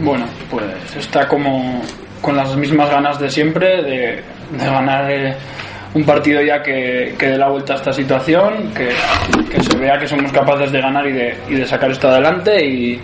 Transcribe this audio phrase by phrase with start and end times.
[0.00, 0.64] Bueno, pues
[0.96, 1.82] está como
[2.20, 4.22] con las mismas ganas de siempre de,
[4.56, 5.34] ganar eh,
[5.94, 8.90] un partido ya que, que dé la vuelta a esta situación, que,
[9.60, 13.00] se vea que somos capaces de ganar y de, y de sacar esto adelante y,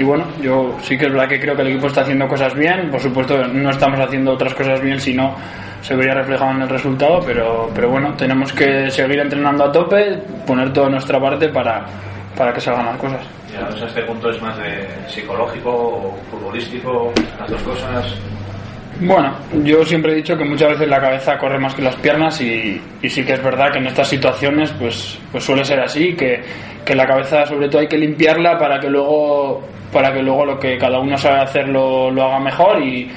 [0.00, 2.90] bueno, yo sí que es verdad que creo que el equipo está haciendo cosas bien,
[2.90, 5.34] por supuesto no estamos haciendo otras cosas bien, sino
[5.80, 10.18] se vería reflejado en el resultado, pero, pero bueno, tenemos que seguir entrenando a tope,
[10.46, 11.86] poner toda nuestra parte para,
[12.36, 13.35] para que salgan las cosas.
[13.62, 18.14] O sea, este punto es más de psicológico o futbolístico, las dos cosas.
[19.00, 22.40] Bueno, yo siempre he dicho que muchas veces la cabeza corre más que las piernas
[22.40, 26.42] y, sí que es verdad que en estas situaciones pues, pues suele ser así, que,
[26.84, 30.58] que la cabeza sobre todo hay que limpiarla para que luego para que luego lo
[30.58, 33.08] que cada uno sabe hacer lo, lo haga mejor y,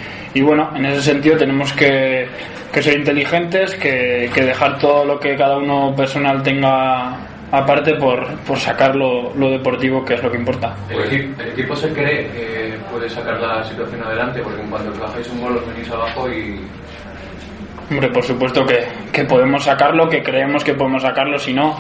[0.41, 2.27] bueno, en ese sentido tenemos que,
[2.74, 8.95] ser inteligentes, que dejar todo lo que cada uno personal tenga aparte por, por sacar
[8.95, 10.76] lo, lo deportivo que es lo que importa.
[10.90, 14.99] El, equipo, el equipo se cree que puede sacar la situación adelante porque en cuanto
[14.99, 16.59] bajáis un gol os venís abajo y
[17.91, 21.76] Hombre, por supuesto que, que podemos sacarlo, que creemos que podemos sacarlo, si no,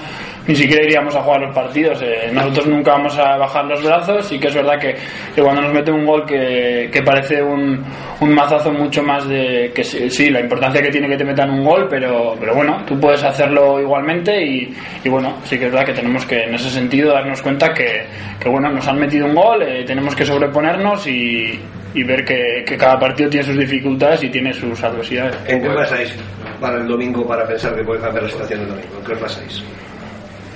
[0.49, 2.01] ni siquiera iríamos a jugar los partidos.
[2.01, 4.95] Eh, nosotros nunca vamos a bajar los brazos y que es verdad que,
[5.39, 7.85] cuando nos mete un gol que, que parece un,
[8.19, 11.63] un, mazazo mucho más de que sí, la importancia que tiene que te metan un
[11.63, 15.85] gol, pero, pero bueno, tú puedes hacerlo igualmente y, y, bueno, sí que es verdad
[15.85, 18.07] que tenemos que en ese sentido darnos cuenta que,
[18.39, 21.59] que bueno, nos han metido un gol, eh, tenemos que sobreponernos y,
[21.93, 25.37] y ver que, que, cada partido tiene sus dificultades y tiene sus adversidades.
[25.45, 26.15] ¿En qué pasáis
[26.59, 28.97] para el domingo para pensar que puede cambiar la situación del domingo?
[28.97, 29.63] ¿En qué pasáis?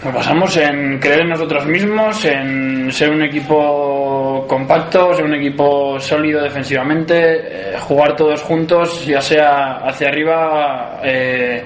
[0.03, 5.97] Nos basamos en creer en nosotros mismos, en ser un equipo compacto, ser un equipo
[5.97, 11.63] sólido defensivamente, eh, jugar todos juntos, ya sea hacia arriba eh,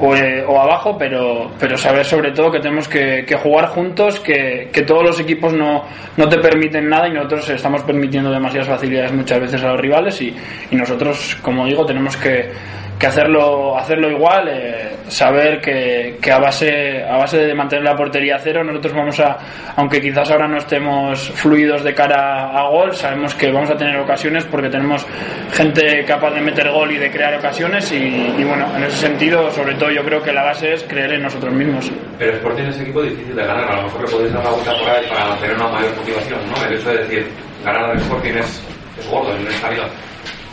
[0.00, 4.20] o, eh, o, abajo, pero, pero saber sobre todo que tenemos que, que jugar juntos,
[4.20, 5.84] que, que, todos los equipos no,
[6.18, 10.20] no te permiten nada y nosotros estamos permitiendo demasiadas facilidades muchas veces a los rivales
[10.20, 10.36] y,
[10.70, 12.50] y nosotros, como digo, tenemos que
[12.98, 17.96] que hacerlo hacerlo igual eh, saber que, que, a base a base de mantener la
[17.96, 19.36] portería a cero nosotros vamos a
[19.76, 23.96] aunque quizás ahora no estemos fluidos de cara a gol sabemos que vamos a tener
[23.98, 25.06] ocasiones porque tenemos
[25.52, 29.50] gente capaz de meter gol y de crear ocasiones y, y bueno en ese sentido
[29.52, 32.80] sobre todo yo creo que la base es creer en nosotros mismos pero Sporting es
[32.80, 35.36] equipo difícil de ganar a lo mejor le podéis dar la vuelta por ahí para
[35.36, 36.66] tener una mayor motivación ¿no?
[36.66, 37.26] el hecho de decir
[37.64, 38.62] ganar al Sporting es,
[38.98, 39.88] es gordo en esta liga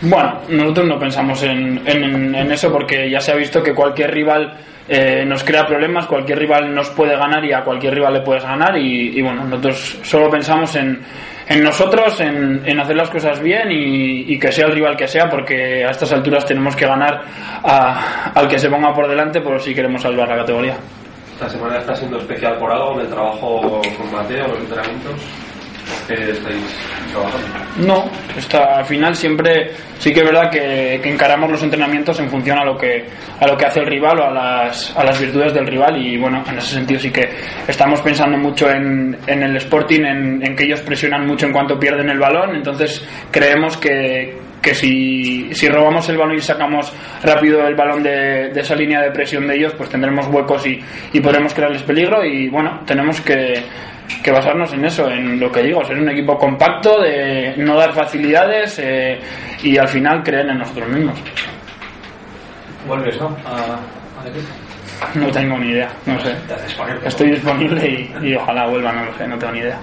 [0.01, 4.53] bueno, nosotros no pensamos en, en, eso porque ya se ha visto que cualquier rival
[4.87, 8.43] eh, nos crea problemas, cualquier rival nos puede ganar y a cualquier rival le puedes
[8.43, 11.01] ganar y, bueno, nosotros solo pensamos en,
[11.47, 15.85] en nosotros, en, hacer las cosas bien y, que sea el rival que sea porque
[15.85, 17.23] a estas alturas tenemos que ganar
[17.63, 20.75] a, al que se ponga por delante por si queremos salvar la categoría.
[21.33, 25.21] Esta semana está siendo especial por algo en el trabajo con Mateo, los entrenamientos
[26.07, 26.63] que estáis
[27.15, 27.65] trabajando?
[27.77, 28.05] No,
[28.37, 32.65] está, al final siempre sí que es verdad que, encaramos los entrenamientos en función a
[32.65, 33.05] lo que
[33.39, 36.17] a lo que hace el rival o a las, a las virtudes del rival y
[36.17, 37.29] bueno, en ese sentido sí que
[37.67, 41.79] estamos pensando mucho en, en el Sporting, en, en que ellos presionan mucho en cuanto
[41.79, 46.91] pierden el balón, entonces creemos que, que si, si, robamos el balón y sacamos
[47.23, 50.79] rápido el balón de, de, esa línea de presión de ellos, pues tendremos huecos y,
[51.13, 53.63] y podremos crearles peligro y bueno, tenemos que,
[54.23, 57.93] que, basarnos en eso, en lo que digo, ser un equipo compacto, de no dar
[57.93, 59.19] facilidades eh,
[59.63, 61.19] y al final creer en nosotros mismos.
[62.87, 63.35] ¿Vuelves, no?
[63.45, 66.35] A, a no tengo ni idea, no sé.
[67.03, 69.79] Estoy disponible y, y ojalá vuelva, no lo sé, no tengo ni idea.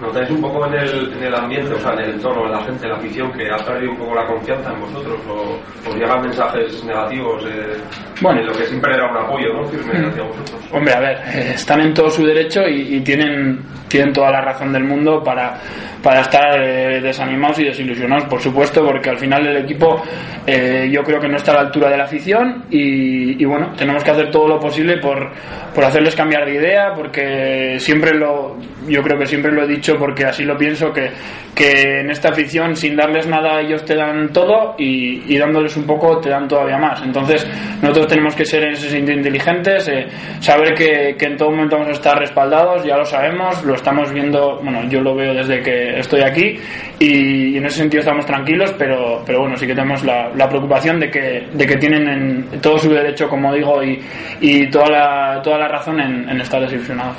[0.00, 2.64] ¿Notáis un poco en el, en el ambiente, o sea, en el entorno, en la
[2.64, 5.20] gente, en la afición, que ha perdido un poco la confianza en vosotros?
[5.28, 7.76] ¿O os llegan mensajes negativos eh,
[8.20, 9.64] bueno, en lo que siempre era un apoyo ¿no?
[9.64, 10.60] firme hacia vosotros?
[10.72, 11.18] Hombre, a ver,
[11.54, 15.58] están en todo su derecho y, y, tienen, tienen toda la razón del mundo para,
[16.02, 20.02] para estar eh, desanimados y desilusionados, por supuesto, porque al final el equipo
[20.46, 23.72] eh, yo creo que no está a la altura de la afición y, y bueno,
[23.76, 25.30] tenemos que hacer todo lo posible por,
[25.74, 28.56] por hacerles cambiar de idea, porque siempre lo,
[28.86, 31.10] yo creo que siempre lo he dicho porque así lo pienso, que,
[31.54, 36.18] que en esta afición sin darles nada ellos te dan todo y, dándoles un poco
[36.18, 37.02] te dan todavía más.
[37.02, 37.46] Entonces
[37.80, 40.06] nosotros tenemos que ser en ese sentido inteligentes, eh,
[40.40, 44.60] saber que, en todo momento vamos a estar respaldados, ya lo sabemos, lo estamos viendo,
[44.62, 46.56] bueno, yo lo veo desde que estoy aquí
[46.98, 51.00] y, en ese sentido estamos tranquilos, pero, pero bueno, sí que tenemos la, la preocupación
[51.00, 54.00] de que, de que tienen en todo su derecho, como digo, y,
[54.40, 57.16] y toda, la, toda la razón en, en estar desilusionados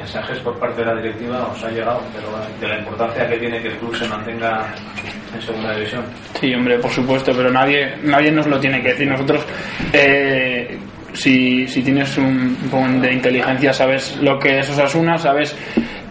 [0.00, 2.28] mensajes por parte de la directiva os ha llegado, pero
[2.60, 4.74] de la importancia que tiene que el club se mantenga
[5.34, 6.04] en segunda división.
[6.40, 9.08] Sí, hombre, por supuesto, pero nadie, nadie nos lo tiene que decir.
[9.08, 9.44] Nosotros,
[9.92, 10.78] eh,
[11.12, 15.56] si, si tienes un poco de inteligencia, sabes lo que es Osasuna, sabes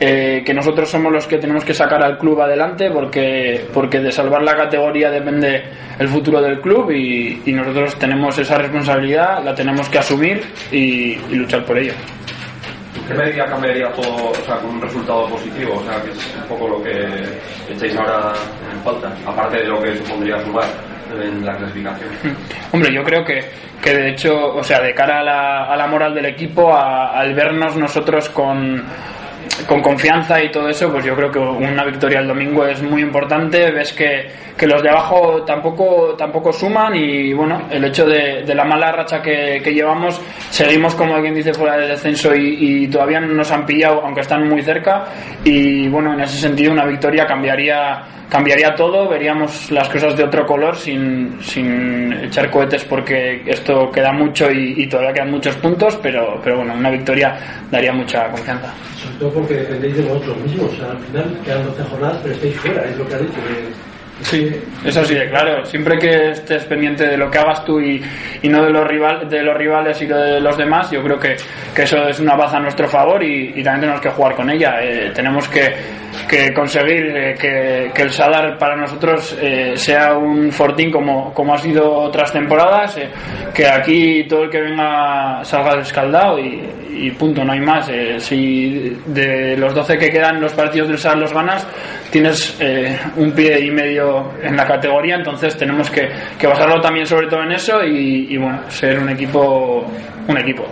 [0.02, 4.14] eh, que nosotros somos los que tenemos que sacar al club adelante porque, porque de
[4.14, 5.62] salvar la categoría depende
[6.00, 11.66] el futuro del club y, nosotros tenemos esa responsabilidad, la tenemos que asumir y, luchar
[11.66, 11.92] por ello.
[13.10, 15.74] ¿Qué medida cambiaría todo o sea, con un resultado positivo?
[15.78, 16.92] O sea, que es un poco lo que
[17.68, 18.34] echáis ahora
[18.72, 20.66] en falta, aparte de lo que supondría sumar
[21.20, 22.10] en la clasificación.
[22.72, 23.50] Hombre, yo creo que,
[23.82, 27.34] que de hecho, o sea, de cara a la, a la moral del equipo, al
[27.34, 28.86] vernos nosotros con
[29.68, 33.02] con confianza y todo eso, pues yo creo que una victoria el domingo es muy
[33.02, 33.72] importante.
[33.72, 34.28] Ves que,
[34.58, 38.92] que los de abajo tampoco, tampoco suman y bueno, el hecho de, de la mala
[38.92, 43.52] racha que, que, llevamos, seguimos como alguien dice fuera del descenso y, todavía no nos
[43.52, 45.06] han pillado, aunque están muy cerca.
[45.44, 50.46] Y bueno, en ese sentido una victoria cambiaría cambiaría todo, veríamos las cosas de otro
[50.46, 56.40] color sin, sin echar cohetes porque esto queda mucho y, todavía quedan muchos puntos, pero,
[56.44, 58.74] pero bueno, una victoria daría mucha confianza.
[59.50, 63.08] Porque dependéis de vosotros mismos, al final quedan 12 jornadas, pero estáis fuera, es lo
[63.08, 63.34] que ha dicho.
[64.22, 64.52] Sí,
[64.86, 65.66] eso sí, claro.
[65.66, 68.02] Siempre que estés pendiente de lo que hagas tú y,
[68.44, 71.36] no de los, rival, de los rivales y de los demás, yo creo que,
[71.74, 74.82] que eso es una baza a nuestro favor y, también tenemos que jugar con ella.
[74.82, 75.74] Eh, tenemos que,
[76.54, 77.36] conseguir eh,
[77.94, 82.98] que, el Sadar para nosotros eh, sea un fortín como, como ha sido otras temporadas,
[82.98, 83.10] eh,
[83.54, 86.62] que aquí todo el que venga salga descaldado y,
[86.92, 87.90] y punto, no hay más.
[88.18, 91.68] Si de los 12 que quedan los partidos del Sadar los ganas,
[92.12, 92.58] tienes
[93.16, 94.09] un pie y medio
[94.42, 96.10] en la categoría, entonces tenemos que,
[96.48, 99.86] basarlo también sobre todo en eso y, bueno, ser un equipo,
[100.28, 100.66] un equipo.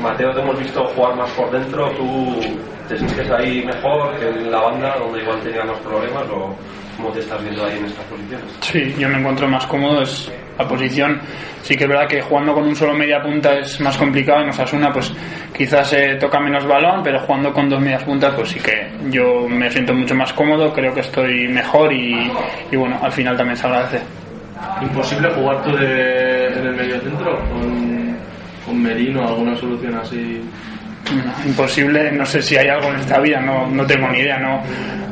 [0.00, 2.40] Mateo, te hemos visto jugar más por dentro, ¿tú
[2.88, 6.54] te sientes ahí mejor que en la banda donde igual tenía más problemas o
[6.96, 8.46] cómo te estás viendo ahí en estas posiciones?
[8.60, 11.20] Sí, yo me encuentro más cómodo, es la posición,
[11.62, 14.50] sí que es verdad que jugando con un solo media punta es más complicado, en
[14.50, 15.12] Osasuna pues
[15.56, 19.48] quizás se toca menos balón, pero jugando con dos medias puntas, pues sí que yo
[19.48, 22.30] me siento mucho más cómodo, creo que estoy mejor y,
[22.72, 24.00] bueno, al final también se agradece.
[24.82, 28.16] ¿Imposible jugar tú de, en el medio centro con,
[28.66, 30.42] con Merino, alguna solución así?
[31.44, 34.62] Imposible, no sé si hay algo en esta vida, no, no tengo ni idea, no,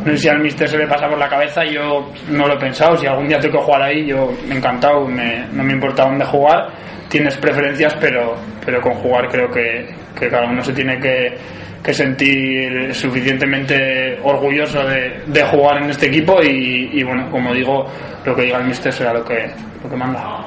[0.04, 2.58] no sé si al mister se le pasa por la cabeza, yo no lo he
[2.58, 6.24] pensado, si algún día tengo que jugar ahí, yo encantado, me, no me importa dónde
[6.24, 6.68] jugar,
[7.08, 9.88] tienes preferencias, pero, pero con jugar creo que,
[10.18, 11.58] que cada uno se tiene que,
[11.90, 17.86] sentir suficientemente orgulloso de, de, jugar en este equipo y, y, bueno, como digo,
[18.26, 19.50] lo que diga el mister será lo que,
[19.82, 20.44] lo que manda.